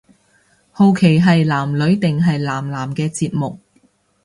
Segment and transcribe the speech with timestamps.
[0.71, 3.59] 好奇係男女定係男男嘅節目